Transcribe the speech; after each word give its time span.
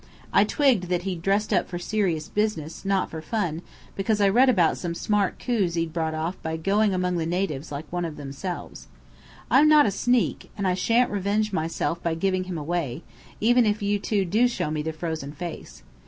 I 0.33 0.45
twigged 0.45 0.85
that 0.89 1.03
he'd 1.03 1.21
dressed 1.21 1.53
up 1.53 1.67
for 1.69 1.77
serious 1.77 2.27
business, 2.27 2.83
not 2.83 3.11
for 3.11 3.21
fun, 3.21 3.61
because 3.95 4.19
I 4.19 4.29
read 4.29 4.49
about 4.49 4.79
some 4.79 4.95
smart 4.95 5.37
coups 5.37 5.75
he'd 5.75 5.93
brought 5.93 6.15
off 6.15 6.41
by 6.41 6.57
going 6.57 6.91
among 6.91 7.17
the 7.17 7.25
natives 7.27 7.71
like 7.71 7.85
one 7.93 8.03
of 8.03 8.17
themselves. 8.17 8.87
I'm 9.51 9.69
not 9.69 9.85
a 9.85 9.91
sneak, 9.91 10.49
and 10.57 10.67
I 10.67 10.73
shan't 10.73 11.11
revenge 11.11 11.53
myself 11.53 12.01
by 12.01 12.15
giving 12.15 12.45
him 12.45 12.57
away, 12.57 13.03
even 13.39 13.63
if 13.63 13.83
you 13.83 13.99
two 13.99 14.25
do 14.25 14.47
show 14.47 14.71
me 14.71 14.81
the 14.81 14.91
frozen 14.91 15.33
face. 15.33 15.83